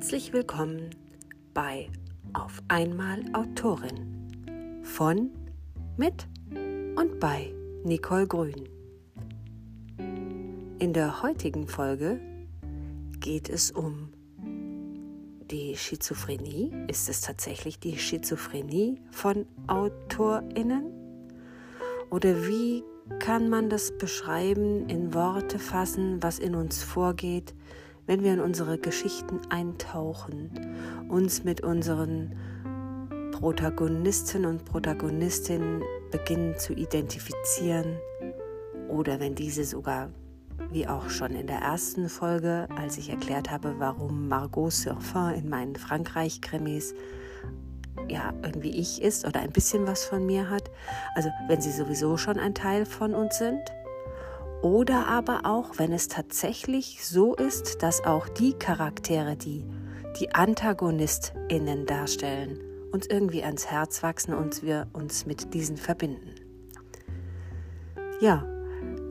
[0.00, 0.88] Herzlich willkommen
[1.52, 1.90] bei
[2.32, 5.28] Auf einmal Autorin von,
[5.98, 6.26] mit
[6.96, 7.52] und bei
[7.84, 8.66] Nicole Grün.
[10.78, 12.18] In der heutigen Folge
[13.20, 14.08] geht es um
[15.50, 16.72] die Schizophrenie.
[16.88, 20.86] Ist es tatsächlich die Schizophrenie von Autorinnen?
[22.08, 22.82] Oder wie
[23.18, 27.54] kann man das beschreiben, in Worte fassen, was in uns vorgeht,
[28.10, 30.50] wenn wir in unsere Geschichten eintauchen,
[31.08, 32.34] uns mit unseren
[33.30, 38.00] Protagonisten und Protagonistinnen beginnen zu identifizieren
[38.88, 40.10] oder wenn diese sogar,
[40.72, 45.48] wie auch schon in der ersten Folge, als ich erklärt habe, warum Margot Surfin in
[45.48, 46.94] meinen Frankreich-Krimis
[48.08, 50.68] ja irgendwie ich ist oder ein bisschen was von mir hat,
[51.14, 53.60] also wenn sie sowieso schon ein Teil von uns sind
[54.62, 59.64] oder aber auch, wenn es tatsächlich so ist, dass auch die Charaktere, die
[60.18, 62.58] die AntagonistInnen darstellen,
[62.92, 66.34] uns irgendwie ans Herz wachsen und wir uns mit diesen verbinden.
[68.20, 68.44] Ja,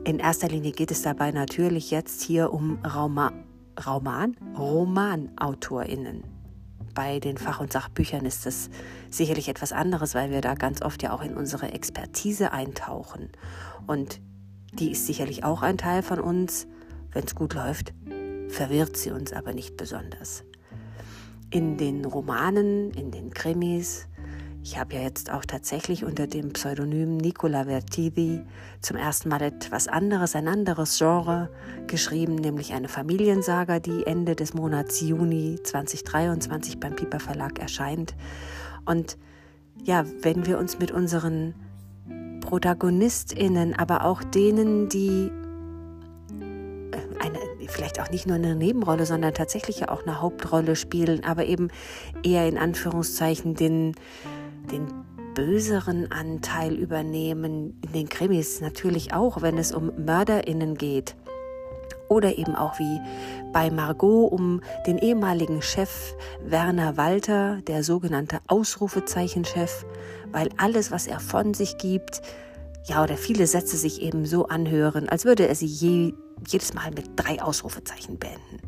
[0.04, 3.32] in erster Linie geht es dabei natürlich jetzt hier um Rauma,
[3.84, 6.24] Roman, RomanautorInnen.
[6.94, 8.68] Bei den Fach- und Sachbüchern ist das
[9.10, 13.30] sicherlich etwas anderes, weil wir da ganz oft ja auch in unsere Expertise eintauchen.
[13.86, 14.20] Und
[14.72, 16.66] die ist sicherlich auch ein Teil von uns.
[17.12, 17.92] Wenn es gut läuft,
[18.48, 20.44] verwirrt sie uns aber nicht besonders.
[21.50, 24.06] In den Romanen, in den Krimis,
[24.62, 28.42] ich habe ja jetzt auch tatsächlich unter dem Pseudonym Nicola Vertidi
[28.82, 31.48] zum ersten Mal etwas anderes, ein anderes Genre
[31.86, 38.14] geschrieben, nämlich eine Familiensaga, die Ende des Monats Juni 2023 beim Piper Verlag erscheint.
[38.84, 39.16] Und
[39.82, 41.54] ja, wenn wir uns mit unseren
[42.50, 45.30] ProtagonistInnen, aber auch denen, die
[46.90, 51.24] äh, eine, vielleicht auch nicht nur eine Nebenrolle, sondern tatsächlich ja auch eine Hauptrolle spielen,
[51.24, 51.68] aber eben
[52.24, 53.94] eher in Anführungszeichen den,
[54.72, 54.88] den
[55.34, 61.14] böseren Anteil übernehmen, in den Krimis natürlich auch, wenn es um MörderInnen geht.
[62.10, 63.00] Oder eben auch wie
[63.52, 69.86] bei Margot um den ehemaligen Chef Werner Walter, der sogenannte Ausrufezeichenchef,
[70.32, 72.20] weil alles, was er von sich gibt,
[72.84, 76.14] ja, oder viele Sätze sich eben so anhören, als würde er sie je,
[76.48, 78.60] jedes Mal mit drei Ausrufezeichen beenden.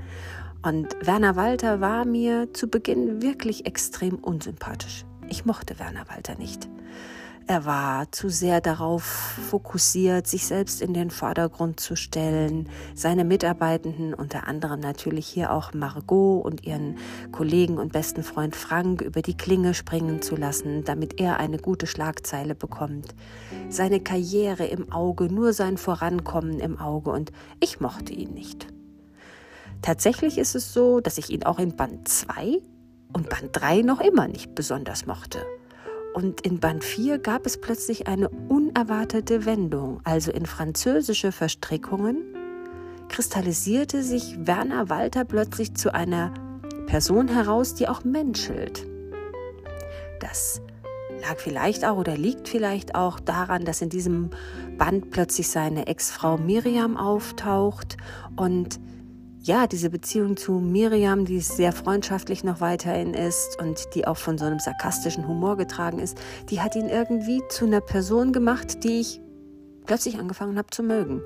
[0.63, 5.05] Und Werner Walter war mir zu Beginn wirklich extrem unsympathisch.
[5.29, 6.69] Ich mochte Werner Walter nicht.
[7.47, 14.15] Er war zu sehr darauf fokussiert, sich selbst in den Vordergrund zu stellen, seine Mitarbeitenden,
[14.15, 16.99] unter anderem natürlich hier auch Margot und ihren
[17.33, 21.87] Kollegen und besten Freund Frank über die Klinge springen zu lassen, damit er eine gute
[21.87, 23.15] Schlagzeile bekommt.
[23.69, 28.69] Seine Karriere im Auge, nur sein Vorankommen im Auge und ich mochte ihn nicht.
[29.83, 32.63] Tatsächlich ist es so, dass ich ihn auch in Band 2
[33.13, 35.41] und Band 3 noch immer nicht besonders mochte.
[36.15, 42.23] Und in Band 4 gab es plötzlich eine unerwartete Wendung, also in französische Verstrickungen
[43.09, 46.33] kristallisierte sich Werner Walter plötzlich zu einer
[46.87, 48.87] Person heraus, die auch menschelt.
[50.21, 50.63] Das
[51.21, 54.31] lag vielleicht auch oder liegt vielleicht auch daran, dass in diesem
[54.79, 57.97] Band plötzlich seine Ex-Frau Miriam auftaucht
[58.37, 58.81] und
[59.45, 64.39] ja, diese Beziehung zu Miriam, die sehr freundschaftlich noch weiterhin ist und die auch von
[64.39, 66.17] so einem sarkastischen Humor getragen ist,
[66.49, 69.21] die hat ihn irgendwie zu einer Person gemacht, die ich
[69.85, 71.23] plötzlich angefangen habe zu mögen.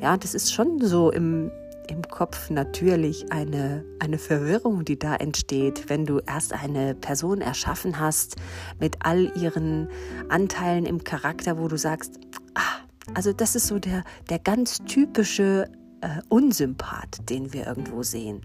[0.00, 1.50] Ja, das ist schon so im,
[1.88, 7.98] im Kopf natürlich eine, eine Verwirrung, die da entsteht, wenn du erst eine Person erschaffen
[7.98, 8.36] hast
[8.78, 9.88] mit all ihren
[10.28, 12.20] Anteilen im Charakter, wo du sagst,
[12.54, 15.68] ah, also das ist so der, der ganz typische
[16.00, 18.40] äh, Unsympath, den wir irgendwo sehen.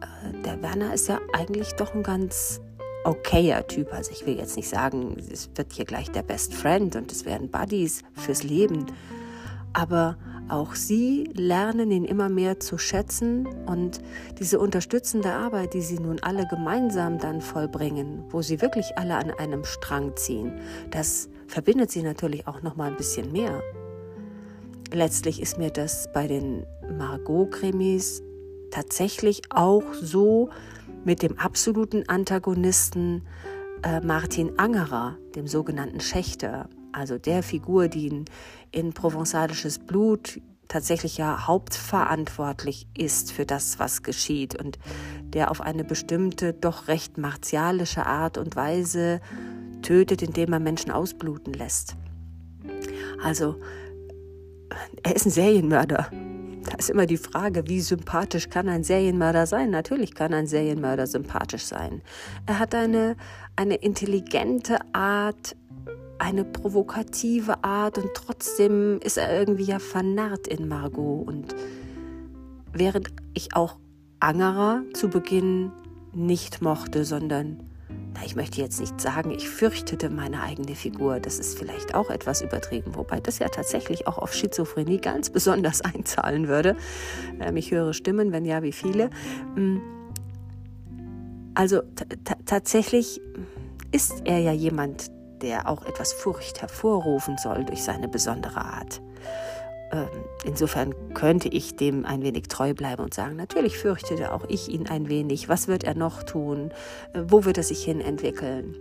[0.00, 2.60] äh, der Werner ist ja eigentlich doch ein ganz
[3.04, 3.92] okayer Typ.
[3.92, 7.24] Also ich will jetzt nicht sagen, es wird hier gleich der Best Friend und es
[7.24, 8.86] werden Buddies fürs Leben.
[9.72, 10.16] Aber
[10.52, 14.02] Auch sie lernen ihn immer mehr zu schätzen und
[14.38, 19.30] diese unterstützende Arbeit, die sie nun alle gemeinsam dann vollbringen, wo sie wirklich alle an
[19.30, 20.52] einem Strang ziehen,
[20.90, 23.62] das verbindet sie natürlich auch noch mal ein bisschen mehr.
[24.92, 26.66] Letztlich ist mir das bei den
[26.98, 28.22] Margot-Krimis
[28.70, 30.50] tatsächlich auch so
[31.02, 33.22] mit dem absoluten Antagonisten
[33.82, 38.24] äh, Martin Angerer, dem sogenannten Schächter, also der Figur, die in,
[38.70, 44.78] in provenzalisches Blut tatsächlich ja hauptverantwortlich ist für das, was geschieht und
[45.22, 49.20] der auf eine bestimmte, doch recht martialische Art und Weise
[49.82, 51.96] tötet, indem er Menschen ausbluten lässt.
[53.22, 53.56] Also,
[55.02, 56.10] er ist ein Serienmörder.
[56.64, 59.70] Da ist immer die Frage, wie sympathisch kann ein Serienmörder sein?
[59.70, 62.02] Natürlich kann ein Serienmörder sympathisch sein.
[62.46, 63.16] Er hat eine,
[63.56, 65.56] eine intelligente Art,
[66.18, 71.26] eine provokative Art und trotzdem ist er irgendwie ja vernarrt in Margot.
[71.26, 71.54] Und
[72.72, 73.78] während ich auch
[74.20, 75.72] Angerer zu Beginn
[76.12, 77.71] nicht mochte, sondern
[78.14, 81.20] na, ich möchte jetzt nicht sagen, ich fürchtete meine eigene Figur.
[81.20, 85.80] Das ist vielleicht auch etwas übertrieben, wobei das ja tatsächlich auch auf Schizophrenie ganz besonders
[85.94, 86.76] einzahlen würde.
[87.40, 89.10] Ähm, ich höre Stimmen, wenn ja, wie viele.
[89.56, 89.78] Mm.
[91.54, 91.82] Also
[92.46, 93.20] tatsächlich
[93.90, 95.10] ist er ja jemand,
[95.42, 99.02] der auch etwas Furcht hervorrufen soll durch seine besondere Art.
[99.92, 100.08] Ähm,
[100.44, 104.88] insofern könnte ich dem ein wenig treu bleiben und sagen, natürlich fürchtete auch ich ihn
[104.88, 105.48] ein wenig.
[105.48, 106.72] Was wird er noch tun?
[107.12, 108.74] Äh, wo wird er sich hin entwickeln?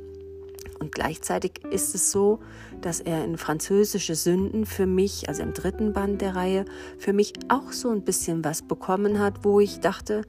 [0.79, 2.39] Und gleichzeitig ist es so,
[2.81, 6.65] dass er in französische Sünden für mich, also im dritten Band der Reihe,
[6.97, 10.23] für mich auch so ein bisschen was bekommen hat, wo ich dachte,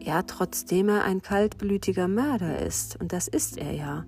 [0.00, 4.04] ja, trotzdem er ein kaltblütiger Mörder ist, und das ist er ja,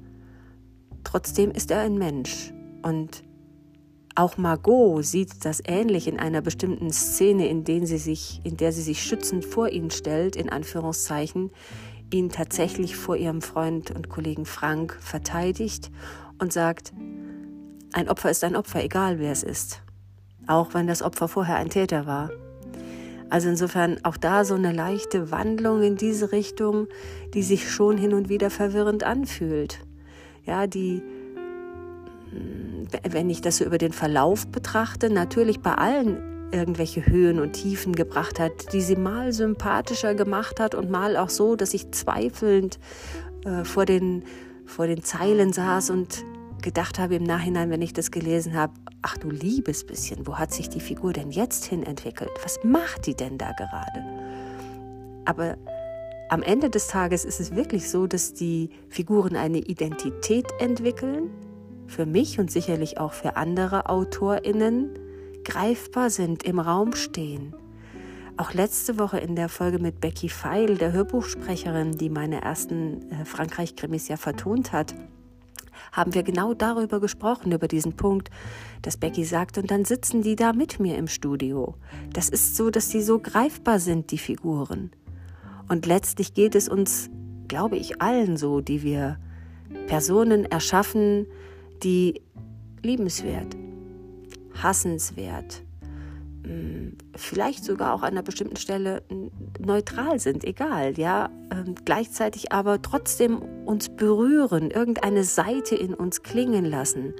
[1.05, 2.53] trotzdem ist er ein Mensch.
[2.83, 3.23] Und
[4.19, 8.73] auch Margot sieht das ähnlich in einer bestimmten Szene, in, der sie sich, in der
[8.73, 11.53] sie sich schützend vor ihn stellt, in Anführungszeichen,
[12.13, 15.93] ihn tatsächlich vor ihrem Freund und Kollegen Frank verteidigt
[16.41, 16.93] und sagt,
[17.93, 19.83] ein Opfer ist ein Opfer, egal wer es ist.
[20.49, 22.31] Auch wenn das Opfer vorher ein Täter war.
[23.31, 26.89] Also insofern auch da so eine leichte Wandlung in diese Richtung,
[27.35, 29.79] die sich schon hin und wieder verwirrend anfühlt.
[30.45, 31.03] Ja, die,
[33.09, 37.95] wenn ich das so über den Verlauf betrachte, natürlich bei allen irgendwelche Höhen und Tiefen
[37.95, 42.79] gebracht hat, die sie mal sympathischer gemacht hat und mal auch so, dass ich zweifelnd
[43.45, 44.25] äh, vor, den,
[44.65, 46.25] vor den Zeilen saß und
[46.63, 48.73] gedacht habe im Nachhinein, wenn ich das gelesen habe,
[49.03, 52.31] ach du liebes bisschen, wo hat sich die Figur denn jetzt hin entwickelt?
[52.43, 54.05] Was macht die denn da gerade?
[55.25, 55.57] Aber
[56.31, 61.31] am Ende des Tages ist es wirklich so, dass die Figuren eine Identität entwickeln,
[61.89, 64.91] für mich und sicherlich auch für andere Autorinnen
[65.45, 67.55] greifbar sind, im Raum stehen.
[68.37, 73.25] Auch letzte Woche in der Folge mit Becky Feil, der Hörbuchsprecherin, die meine ersten äh,
[73.25, 74.95] Frankreich-Krimis ja vertont hat,
[75.91, 78.31] haben wir genau darüber gesprochen, über diesen Punkt,
[78.83, 81.75] dass Becky sagt, und dann sitzen die da mit mir im Studio.
[82.13, 84.93] Das ist so, dass sie so greifbar sind, die Figuren.
[85.69, 87.11] Und letztlich geht es uns,
[87.49, 89.19] glaube ich, allen so, die wir
[89.87, 91.27] Personen erschaffen,
[91.83, 92.23] die
[92.83, 93.57] liebenswert,
[94.63, 95.63] hassenswert,
[96.45, 99.03] hm, vielleicht sogar auch an einer bestimmten Stelle
[99.59, 106.65] neutral sind, egal, ja, ähm, gleichzeitig aber trotzdem uns berühren, irgendeine Seite in uns klingen
[106.65, 107.15] lassen,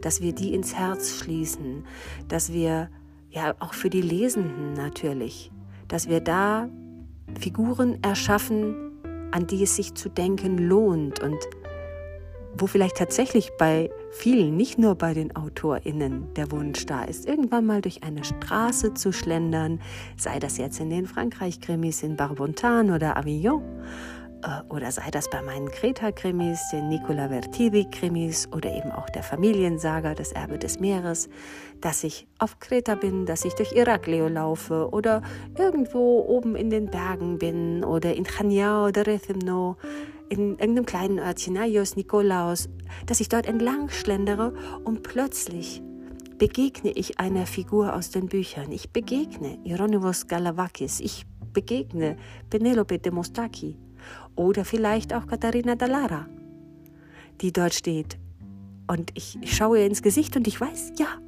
[0.00, 1.84] dass wir die ins Herz schließen,
[2.28, 2.88] dass wir,
[3.30, 5.50] ja, auch für die Lesenden natürlich,
[5.88, 6.68] dass wir da
[7.38, 8.74] Figuren erschaffen,
[9.30, 11.38] an die es sich zu denken lohnt und
[12.56, 17.66] wo vielleicht tatsächlich bei vielen, nicht nur bei den AutorInnen, der Wunsch da ist, irgendwann
[17.66, 19.80] mal durch eine Straße zu schlendern,
[20.16, 23.62] sei das jetzt in den Frankreich-Krimis in Barbontan oder Avignon,
[24.42, 30.14] äh, oder sei das bei meinen Kreta-Krimis, den Nicola Vertivi-Krimis oder eben auch der Familiensaga,
[30.14, 31.28] das Erbe des Meeres,
[31.80, 35.22] dass ich auf Kreta bin, dass ich durch Iraklio laufe oder
[35.58, 39.76] irgendwo oben in den Bergen bin oder in Chania oder Rethymno,
[40.30, 42.68] in irgendeinem kleinen Örtchen, Aios Nikolaos,
[43.06, 45.82] dass ich dort entlang schlendere und plötzlich
[46.38, 48.72] begegne ich einer Figur aus den Büchern.
[48.72, 52.16] Ich begegne Hieronymus Galavakis, ich begegne
[52.48, 53.76] Penelope de Mostaki
[54.36, 56.26] oder vielleicht auch Katharina Dallara,
[57.40, 58.16] die dort steht.
[58.86, 61.18] Und ich schaue ihr ins Gesicht und ich weiß, ja,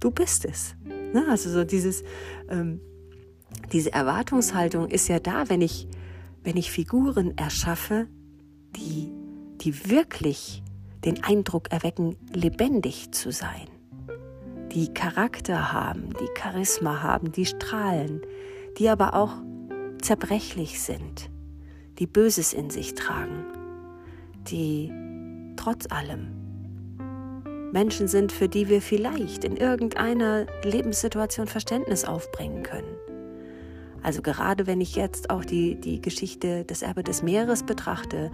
[0.00, 0.74] du bist es.
[1.12, 1.26] Ne?
[1.28, 2.02] Also so dieses,
[2.48, 2.80] ähm,
[3.72, 5.86] diese Erwartungshaltung ist ja da, wenn ich,
[6.42, 8.08] wenn ich Figuren erschaffe,
[8.78, 9.12] die,
[9.60, 10.62] die wirklich
[11.04, 13.68] den Eindruck erwecken, lebendig zu sein.
[14.72, 18.20] die Charakter haben, die Charisma haben, die strahlen,
[18.76, 19.32] die aber auch
[20.02, 21.30] zerbrechlich sind,
[21.98, 23.46] die Böses in sich tragen,
[24.50, 24.92] die
[25.56, 26.28] trotz allem
[27.72, 32.96] Menschen sind, für die wir vielleicht in irgendeiner Lebenssituation Verständnis aufbringen können.
[34.02, 38.30] Also gerade wenn ich jetzt auch die, die Geschichte des Erbe des Meeres betrachte,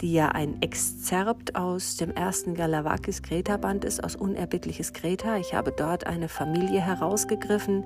[0.00, 5.36] die ja ein Exzerpt aus dem ersten Galavakis Greta Band ist, aus Unerbittliches Greta.
[5.36, 7.84] Ich habe dort eine Familie herausgegriffen,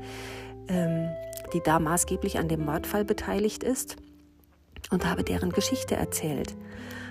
[0.68, 1.09] ähm,
[1.52, 3.97] die da maßgeblich an dem Mordfall beteiligt ist
[4.90, 6.56] und habe deren Geschichte erzählt.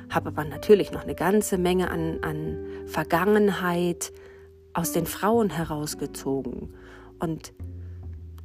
[0.10, 2.57] Habe aber natürlich noch eine ganze Menge an, an
[2.88, 4.12] Vergangenheit
[4.74, 6.74] aus den Frauen herausgezogen
[7.19, 7.53] und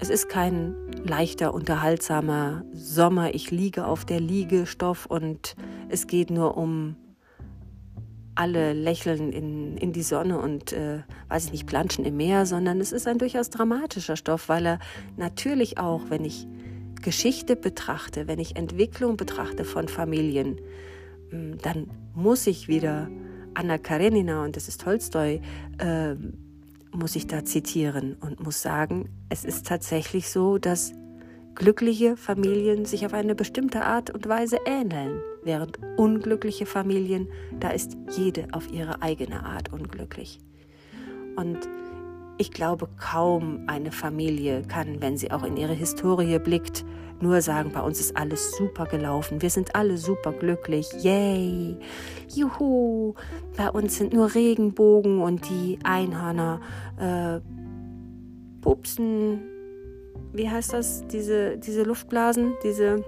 [0.00, 3.34] es ist kein leichter, unterhaltsamer Sommer.
[3.34, 5.54] Ich liege auf der Liegestoff und
[5.88, 6.96] es geht nur um
[8.34, 12.80] alle lächeln in, in die Sonne und, äh, weiß ich nicht, planschen im Meer, sondern
[12.80, 14.78] es ist ein durchaus dramatischer Stoff, weil er
[15.18, 16.46] natürlich auch, wenn ich
[17.02, 20.58] Geschichte betrachte, wenn ich Entwicklung betrachte von Familien,
[21.28, 23.10] hm, dann muss ich wieder
[23.52, 25.42] Anna Karenina, und das ist Tolstoi,
[25.78, 26.14] äh,
[26.92, 30.92] muss ich da zitieren und muss sagen, es ist tatsächlich so, dass
[31.54, 37.28] glückliche Familien sich auf eine bestimmte Art und Weise ähneln, während unglückliche Familien,
[37.58, 40.40] da ist jede auf ihre eigene Art unglücklich.
[41.36, 41.58] Und
[42.40, 46.86] ich glaube, kaum eine Familie kann, wenn sie auch in ihre Historie blickt,
[47.20, 51.76] nur sagen, bei uns ist alles super gelaufen, wir sind alle super glücklich, yay,
[52.34, 53.12] juhu,
[53.58, 56.62] bei uns sind nur Regenbogen und die Einhörner
[56.98, 57.40] äh,
[58.62, 59.42] pupsen,
[60.32, 63.04] wie heißt das, diese, diese Luftblasen, diese,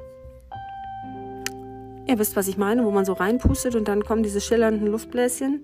[2.06, 5.62] ihr wisst, was ich meine, wo man so reinpustet und dann kommen diese schillernden Luftbläschen.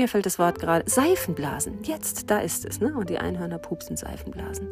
[0.00, 0.88] Mir fällt das Wort gerade.
[0.88, 1.82] Seifenblasen.
[1.82, 2.96] Jetzt, da ist es, ne?
[2.96, 4.66] Und die Einhörner pupsen Seifenblasen.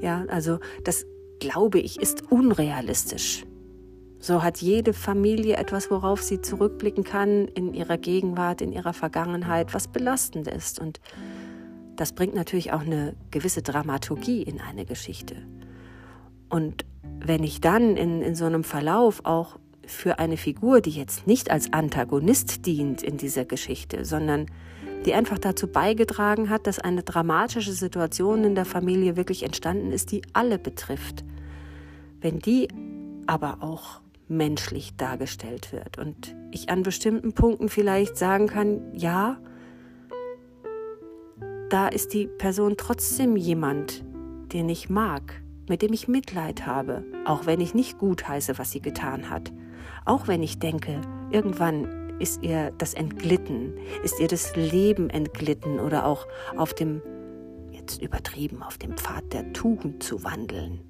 [0.00, 1.04] Ja, also das
[1.38, 3.44] glaube ich, ist unrealistisch.
[4.20, 9.74] So hat jede Familie etwas, worauf sie zurückblicken kann in ihrer Gegenwart, in ihrer Vergangenheit,
[9.74, 10.78] was belastend ist.
[10.78, 10.98] Und
[11.96, 15.36] das bringt natürlich auch eine gewisse Dramaturgie in eine Geschichte.
[16.48, 21.26] Und wenn ich dann in, in so einem Verlauf auch für eine Figur, die jetzt
[21.26, 24.46] nicht als Antagonist dient in dieser Geschichte, sondern
[25.04, 30.12] die einfach dazu beigetragen hat, dass eine dramatische Situation in der Familie wirklich entstanden ist,
[30.12, 31.24] die alle betrifft,
[32.20, 32.68] wenn die
[33.26, 39.38] aber auch menschlich dargestellt wird und ich an bestimmten Punkten vielleicht sagen kann, ja,
[41.68, 44.04] da ist die Person trotzdem jemand,
[44.52, 48.70] den ich mag, mit dem ich Mitleid habe, auch wenn ich nicht gut heiße, was
[48.70, 49.52] sie getan hat,
[50.04, 51.00] auch wenn ich denke,
[51.30, 56.26] irgendwann ist ihr das entglitten, ist ihr das Leben entglitten oder auch
[56.56, 57.02] auf dem,
[57.72, 60.80] jetzt übertrieben, auf dem Pfad der Tugend zu wandeln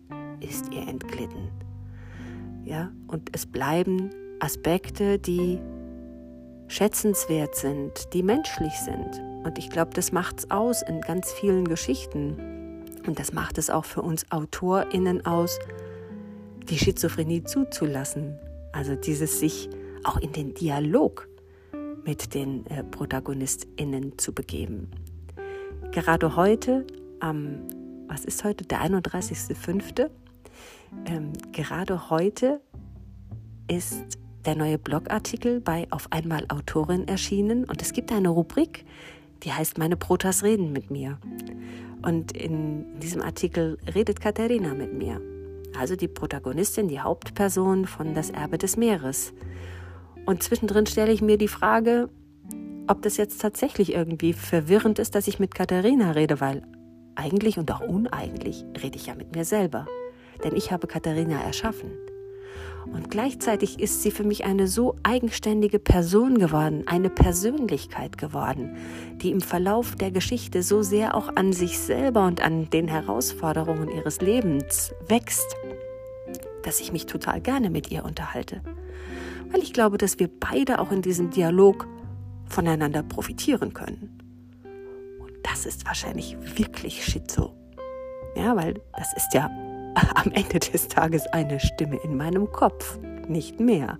[0.41, 1.51] ist ihr entglitten.
[2.65, 4.11] Ja, und es bleiben
[4.41, 5.61] Aspekte, die
[6.69, 9.21] schätzenswert sind, die menschlich sind.
[9.45, 12.83] Und ich glaube, das macht es aus in ganz vielen Geschichten.
[13.07, 15.59] Und das macht es auch für uns AutorInnen aus,
[16.71, 18.39] die Schizophrenie zuzulassen.
[18.75, 19.71] Also dieses sich
[20.03, 21.29] auch in den Dialog
[22.05, 24.91] mit den äh, ProtagonistInnen zu begeben.
[25.93, 26.85] Gerade heute,
[27.21, 27.61] am,
[28.09, 30.11] was ist heute, der 31.05.,
[31.07, 32.61] ähm, gerade heute
[33.69, 38.85] ist der neue Blogartikel bei Auf einmal Autorin erschienen und es gibt eine Rubrik,
[39.45, 41.19] die heißt Meine Protas reden mit mir.
[42.03, 45.21] Und in diesem Artikel redet Katharina mit mir,
[45.79, 49.33] also die Protagonistin, die Hauptperson von Das Erbe des Meeres.
[50.27, 52.09] Und zwischendrin stelle ich mir die Frage,
[52.87, 56.63] ob das jetzt tatsächlich irgendwie verwirrend ist, dass ich mit Katharina rede, weil
[57.15, 59.87] eigentlich und auch uneigentlich rede ich ja mit mir selber
[60.43, 61.91] denn ich habe Katharina erschaffen.
[62.93, 68.77] Und gleichzeitig ist sie für mich eine so eigenständige Person geworden, eine Persönlichkeit geworden,
[69.17, 73.89] die im Verlauf der Geschichte so sehr auch an sich selber und an den Herausforderungen
[73.89, 75.57] ihres Lebens wächst,
[76.63, 78.61] dass ich mich total gerne mit ihr unterhalte.
[79.51, 81.87] Weil ich glaube, dass wir beide auch in diesem Dialog
[82.47, 84.19] voneinander profitieren können.
[85.21, 87.55] Und das ist wahrscheinlich wirklich Schizo.
[88.37, 89.49] Ja, weil das ist ja
[90.15, 92.99] am Ende des Tages eine Stimme in meinem Kopf,
[93.29, 93.99] nicht mehr.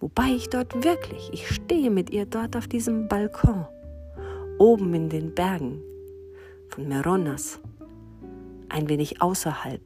[0.00, 3.66] Wobei ich dort wirklich, ich stehe mit ihr dort auf diesem Balkon,
[4.58, 5.82] oben in den Bergen
[6.68, 7.60] von Meronas,
[8.68, 9.82] ein wenig außerhalb,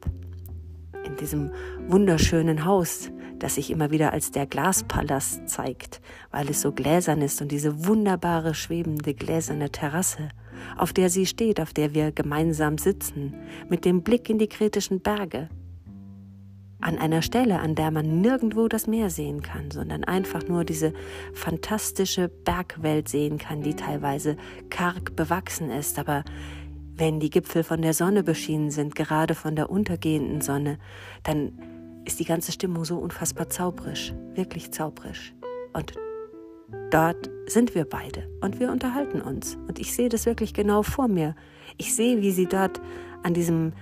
[1.03, 1.51] in diesem
[1.87, 6.01] wunderschönen Haus, das sich immer wieder als der Glaspalast zeigt,
[6.31, 10.29] weil es so gläsern ist und diese wunderbare schwebende gläserne Terrasse
[10.77, 13.33] auf der sie steht, auf der wir gemeinsam sitzen,
[13.69, 15.49] mit dem Blick in die kritischen Berge.
[16.81, 20.93] An einer Stelle, an der man nirgendwo das Meer sehen kann, sondern einfach nur diese
[21.33, 24.37] fantastische Bergwelt sehen kann, die teilweise
[24.69, 26.23] karg bewachsen ist, aber
[26.97, 30.77] wenn die Gipfel von der Sonne beschienen sind, gerade von der untergehenden Sonne,
[31.23, 31.51] dann
[32.05, 35.33] ist die ganze Stimmung so unfassbar zaubrisch, wirklich zaubrisch.
[35.73, 35.93] Und
[36.91, 39.57] dort sind wir beide und wir unterhalten uns.
[39.67, 41.35] Und ich sehe das wirklich genau vor mir.
[41.77, 42.81] Ich sehe, wie sie dort
[43.23, 43.73] an diesem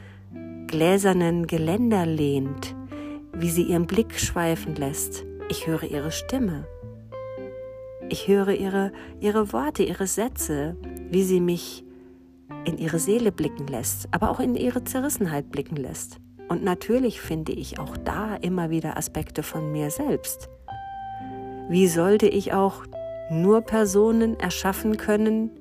[0.67, 2.75] gläsernen Geländer lehnt,
[3.33, 5.25] wie sie ihren Blick schweifen lässt.
[5.49, 6.67] Ich höre ihre Stimme.
[8.09, 10.75] Ich höre ihre, ihre Worte, ihre Sätze,
[11.09, 11.83] wie sie mich
[12.65, 16.17] in ihre Seele blicken lässt, aber auch in ihre Zerrissenheit blicken lässt.
[16.49, 20.49] Und natürlich finde ich auch da immer wieder Aspekte von mir selbst.
[21.69, 22.85] Wie sollte ich auch
[23.29, 25.51] nur Personen erschaffen können,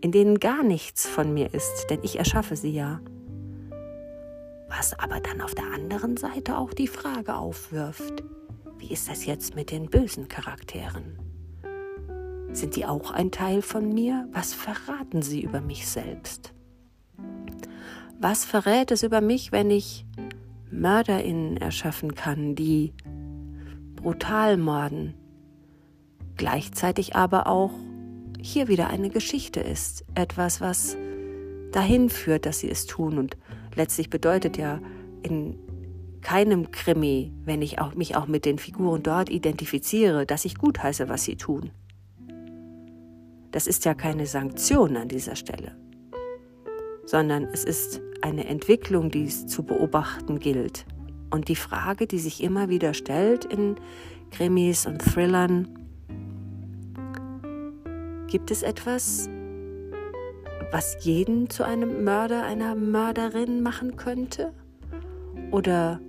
[0.00, 3.00] in denen gar nichts von mir ist, denn ich erschaffe sie ja.
[4.68, 8.22] Was aber dann auf der anderen Seite auch die Frage aufwirft,
[8.78, 11.18] wie ist das jetzt mit den bösen Charakteren?
[12.52, 14.28] Sind die auch ein Teil von mir?
[14.32, 16.52] Was verraten sie über mich selbst?
[18.18, 20.06] Was verrät es über mich, wenn ich
[20.70, 22.92] Mörderinnen erschaffen kann, die
[23.96, 25.14] brutal morden,
[26.40, 27.70] gleichzeitig aber auch
[28.40, 30.96] hier wieder eine Geschichte ist, etwas, was
[31.70, 33.36] dahin führt, dass sie es tun und
[33.74, 34.80] letztlich bedeutet ja
[35.22, 35.58] in
[36.22, 41.10] keinem Krimi, wenn ich auch, mich auch mit den Figuren dort identifiziere, dass ich gutheiße,
[41.10, 41.72] was sie tun.
[43.50, 45.76] Das ist ja keine Sanktion an dieser Stelle,
[47.04, 50.86] sondern es ist eine Entwicklung, die es zu beobachten gilt.
[51.30, 53.76] Und die Frage, die sich immer wieder stellt in
[54.30, 55.79] Krimis und Thrillern,
[58.30, 59.28] gibt es etwas,
[60.70, 64.52] was jeden zu einem Mörder, einer Mörderin machen könnte?
[65.50, 66.00] Oder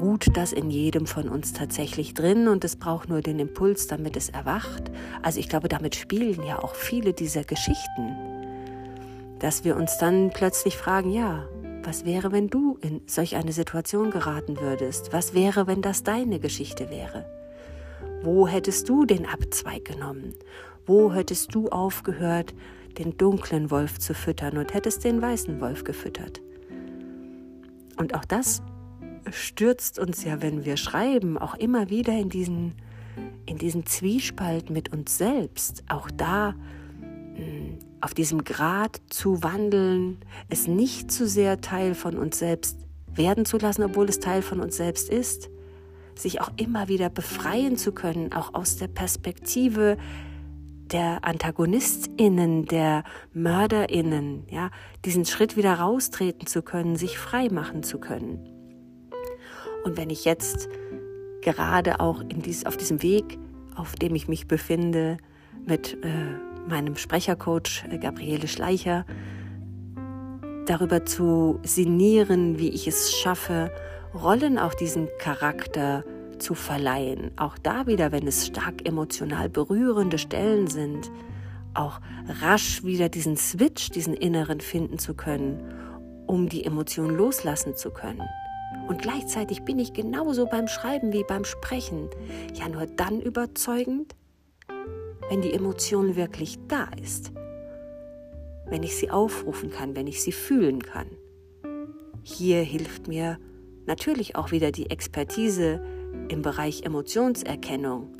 [0.00, 4.16] ruht das in jedem von uns tatsächlich drin und es braucht nur den Impuls, damit
[4.16, 4.90] es erwacht.
[5.22, 8.16] Also ich glaube, damit spielen ja auch viele dieser Geschichten,
[9.40, 11.46] dass wir uns dann plötzlich fragen, ja,
[11.82, 15.12] was wäre, wenn du in solch eine Situation geraten würdest?
[15.12, 17.43] Was wäre, wenn das deine Geschichte wäre?
[18.24, 20.32] Wo hättest du den Abzweig genommen?
[20.86, 22.54] Wo hättest du aufgehört,
[22.96, 26.40] den dunklen Wolf zu füttern und hättest den weißen Wolf gefüttert?
[27.98, 28.62] Und auch das
[29.30, 32.74] stürzt uns ja, wenn wir schreiben, auch immer wieder in diesen,
[33.44, 35.84] in diesen Zwiespalt mit uns selbst.
[35.90, 36.54] Auch da
[37.34, 40.16] hm, auf diesem Grad zu wandeln,
[40.48, 42.78] es nicht zu sehr Teil von uns selbst
[43.14, 45.50] werden zu lassen, obwohl es Teil von uns selbst ist.
[46.16, 49.96] Sich auch immer wieder befreien zu können, auch aus der Perspektive
[50.92, 54.70] der AntagonistInnen, der MörderInnen, ja,
[55.04, 58.38] diesen Schritt wieder raustreten zu können, sich frei machen zu können.
[59.84, 60.68] Und wenn ich jetzt
[61.42, 63.38] gerade auch in dies, auf diesem Weg,
[63.76, 65.18] auf dem ich mich befinde,
[65.66, 69.04] mit äh, meinem Sprechercoach äh, Gabriele Schleicher,
[70.66, 73.70] darüber zu sinnieren, wie ich es schaffe,
[74.14, 76.04] Rollen auch diesen Charakter
[76.38, 77.32] zu verleihen.
[77.36, 81.10] Auch da wieder, wenn es stark emotional berührende Stellen sind,
[81.74, 82.00] auch
[82.40, 85.62] rasch wieder diesen Switch, diesen inneren finden zu können,
[86.26, 88.22] um die Emotion loslassen zu können.
[88.86, 92.08] Und gleichzeitig bin ich genauso beim Schreiben wie beim Sprechen.
[92.54, 94.14] Ja, nur dann überzeugend,
[95.28, 97.32] wenn die Emotion wirklich da ist.
[98.66, 101.06] Wenn ich sie aufrufen kann, wenn ich sie fühlen kann.
[102.22, 103.38] Hier hilft mir
[103.86, 105.84] natürlich auch wieder die Expertise
[106.28, 108.16] im Bereich Emotionserkennung,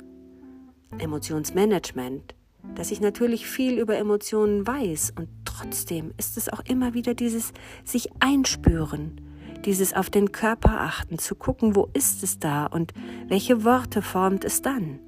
[0.99, 2.35] Emotionsmanagement,
[2.75, 7.53] dass ich natürlich viel über Emotionen weiß und trotzdem ist es auch immer wieder dieses
[7.83, 9.21] sich einspüren,
[9.65, 12.93] dieses auf den Körper achten, zu gucken, wo ist es da und
[13.27, 14.99] welche Worte formt es dann.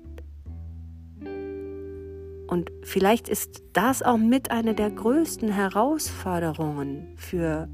[2.48, 7.68] Und vielleicht ist das auch mit einer der größten Herausforderungen für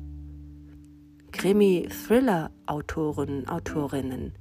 [2.67, 4.34] Krimi-Thriller-Autoren, Autorinnen.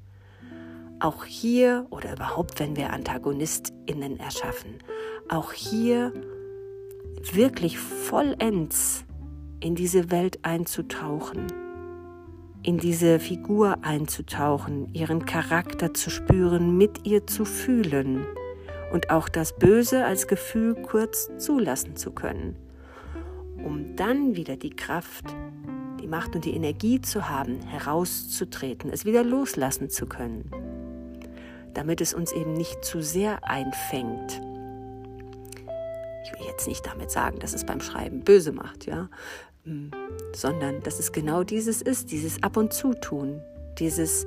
[1.00, 4.78] Auch hier, oder überhaupt, wenn wir AntagonistInnen erschaffen,
[5.28, 6.12] auch hier
[7.32, 9.04] wirklich vollends
[9.60, 11.46] in diese Welt einzutauchen
[12.64, 18.24] in diese Figur einzutauchen, ihren Charakter zu spüren, mit ihr zu fühlen
[18.92, 22.54] und auch das Böse als Gefühl kurz zulassen zu können,
[23.64, 25.24] um dann wieder die Kraft,
[26.02, 30.50] die Macht und die Energie zu haben, herauszutreten, es wieder loslassen zu können,
[31.74, 34.40] damit es uns eben nicht zu sehr einfängt.
[36.24, 39.08] Ich will jetzt nicht damit sagen, dass es beim Schreiben böse macht, ja,
[39.64, 39.92] hm,
[40.34, 43.40] sondern dass es genau dieses ist, dieses Ab und zu tun,
[43.78, 44.26] dieses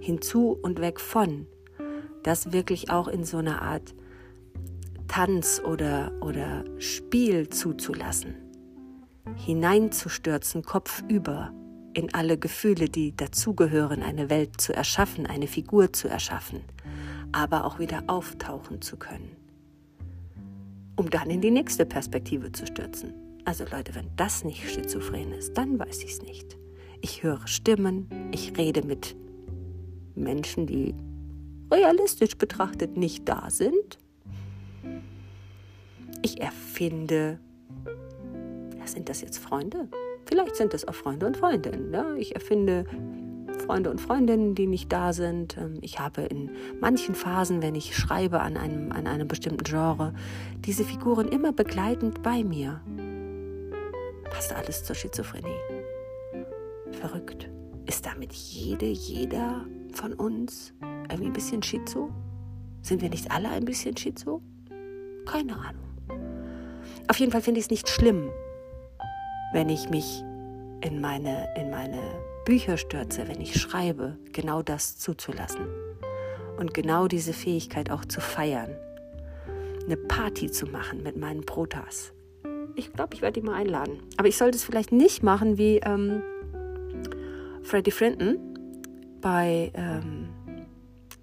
[0.00, 1.48] hinzu und weg von,
[2.22, 3.94] das wirklich auch in so einer Art
[5.08, 8.36] Tanz oder, oder Spiel zuzulassen,
[9.36, 11.52] hineinzustürzen, kopfüber
[11.94, 16.60] in alle Gefühle, die dazugehören, eine Welt zu erschaffen, eine Figur zu erschaffen,
[17.32, 19.36] aber auch wieder auftauchen zu können,
[20.96, 23.14] um dann in die nächste Perspektive zu stürzen.
[23.44, 26.56] Also Leute, wenn das nicht schizophren ist, dann weiß ich es nicht.
[27.00, 29.14] Ich höre Stimmen, ich rede mit
[30.14, 30.94] Menschen, die
[31.70, 33.98] realistisch betrachtet nicht da sind.
[36.22, 37.38] Ich erfinde,
[38.84, 39.88] ja, sind das jetzt Freunde?
[40.26, 41.92] Vielleicht sind das auch Freunde und Freundinnen.
[41.92, 42.14] Ja?
[42.14, 42.84] Ich erfinde
[43.66, 45.56] Freunde und Freundinnen, die nicht da sind.
[45.56, 50.12] Ähm, ich habe in manchen Phasen, wenn ich schreibe an einem, an einem bestimmten Genre,
[50.58, 52.80] diese Figuren immer begleitend bei mir.
[54.30, 55.56] Passt alles zur Schizophrenie.
[56.92, 57.48] Verrückt.
[57.86, 60.72] Ist damit jede, jeder von uns
[61.10, 62.10] irgendwie ein bisschen Schizo?
[62.82, 64.42] Sind wir nicht alle ein bisschen Schizo?
[65.26, 65.84] Keine Ahnung.
[67.08, 68.30] Auf jeden Fall finde ich es nicht schlimm,
[69.54, 70.24] wenn ich mich
[70.80, 72.00] in meine, in meine
[72.44, 75.68] Bücher stürze, wenn ich schreibe, genau das zuzulassen.
[76.58, 78.70] Und genau diese Fähigkeit auch zu feiern.
[79.84, 82.12] Eine Party zu machen mit meinen Protas.
[82.74, 83.98] Ich glaube, ich werde die mal einladen.
[84.16, 86.22] Aber ich sollte es vielleicht nicht machen wie ähm,
[87.62, 88.38] Freddie Frinton
[89.20, 90.30] bei ähm,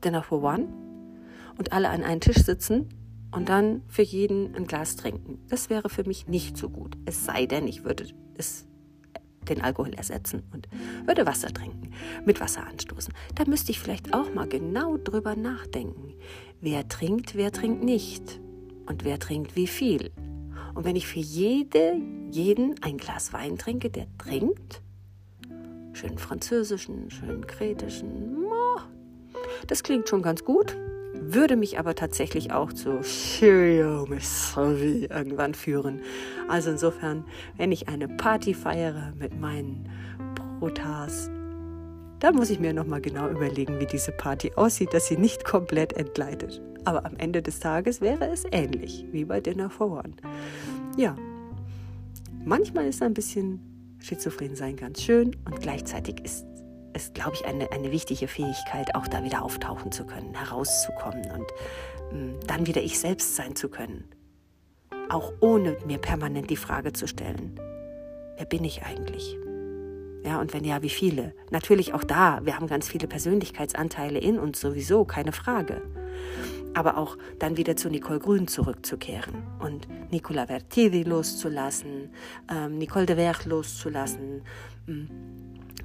[0.05, 0.69] Dinner for One
[1.57, 2.87] und alle an einen Tisch sitzen
[3.31, 5.39] und dann für jeden ein Glas trinken.
[5.49, 6.97] Das wäre für mich nicht so gut.
[7.05, 8.67] Es sei denn, ich würde es
[9.49, 10.67] den Alkohol ersetzen und
[11.05, 11.91] würde Wasser trinken,
[12.25, 13.13] mit Wasser anstoßen.
[13.35, 16.13] Da müsste ich vielleicht auch mal genau drüber nachdenken.
[16.59, 18.39] Wer trinkt, wer trinkt nicht
[18.85, 20.11] und wer trinkt wie viel.
[20.75, 24.81] Und wenn ich für jede, jeden ein Glas Wein trinke, der trinkt,
[25.93, 28.37] schön französischen, schön kretischen,
[29.67, 30.75] das klingt schon ganz gut,
[31.33, 36.01] würde mich aber tatsächlich auch zu Cheerio irgendwann führen.
[36.47, 37.25] Also insofern,
[37.57, 39.89] wenn ich eine Party feiere mit meinen
[40.59, 41.29] Protas,
[42.19, 45.93] dann muss ich mir nochmal genau überlegen, wie diese Party aussieht, dass sie nicht komplett
[45.93, 46.61] entgleitet.
[46.85, 50.13] Aber am Ende des Tages wäre es ähnlich wie bei Dinner for One.
[50.97, 51.15] Ja,
[52.43, 53.59] manchmal ist ein bisschen
[53.99, 56.45] schizophren sein ganz schön und gleichzeitig ist
[56.93, 61.47] ist, glaube ich, eine, eine wichtige Fähigkeit, auch da wieder auftauchen zu können, herauszukommen und
[62.11, 64.05] ähm, dann wieder ich selbst sein zu können.
[65.09, 67.59] Auch ohne mir permanent die Frage zu stellen,
[68.37, 69.37] wer bin ich eigentlich?
[70.23, 71.33] Ja, und wenn ja, wie viele?
[71.49, 75.81] Natürlich auch da, wir haben ganz viele Persönlichkeitsanteile in uns sowieso, keine Frage.
[76.73, 82.11] Aber auch dann wieder zu Nicole Grün zurückzukehren und Nicola Vertidi loszulassen,
[82.49, 84.43] ähm, Nicole de Ver loszulassen,
[84.85, 85.09] hm,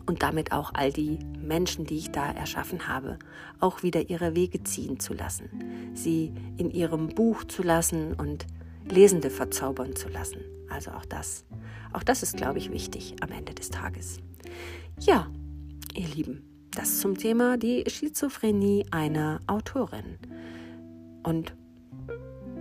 [0.06, 3.18] und damit auch all die Menschen, die ich da erschaffen habe,
[3.60, 5.50] auch wieder ihre Wege ziehen zu lassen,
[5.94, 8.46] sie in ihrem Buch zu lassen und
[8.88, 10.40] Lesende verzaubern zu lassen.
[10.68, 11.44] Also auch das.
[11.92, 14.18] Auch das ist, glaube ich, wichtig am Ende des Tages.
[15.00, 15.28] Ja,
[15.94, 20.18] ihr Lieben, das zum Thema die Schizophrenie einer Autorin.
[21.22, 21.54] Und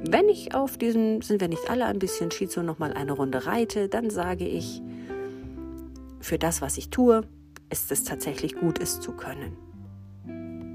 [0.08, 3.90] wenn ich auf diesem, sind wir nicht alle ein bisschen Schizo, nochmal eine Runde reite,
[3.90, 4.82] dann sage ich,
[6.26, 7.22] für das, was ich tue,
[7.70, 9.56] ist es tatsächlich gut, es zu können.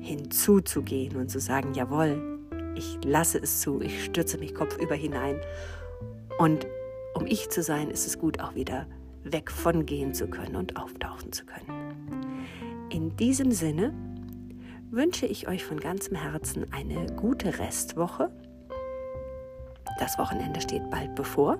[0.01, 2.39] Hinzuzugehen und zu sagen, jawohl,
[2.77, 5.41] ich lasse es zu, ich stürze mich kopfüber hinein.
[6.39, 6.69] Und
[7.15, 8.87] um ich zu sein, ist es gut, auch wieder
[9.25, 12.87] weg von gehen zu können und auftauchen zu können.
[12.91, 13.93] In diesem Sinne
[14.89, 18.31] wünsche ich euch von ganzem Herzen eine gute Restwoche.
[19.99, 21.59] Das Wochenende steht bald bevor.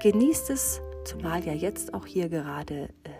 [0.00, 3.10] Genießt es, zumal ja jetzt auch hier gerade äh,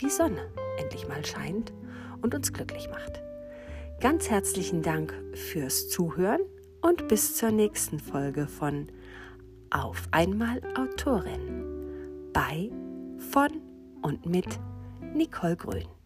[0.00, 1.72] die Sonne endlich mal scheint
[2.20, 3.22] und uns glücklich macht.
[4.00, 6.42] Ganz herzlichen Dank fürs Zuhören
[6.82, 8.88] und bis zur nächsten Folge von
[9.70, 11.64] Auf einmal Autorin
[12.32, 12.70] bei,
[13.30, 13.50] von
[14.02, 14.60] und mit
[15.14, 15.97] Nicole Grün.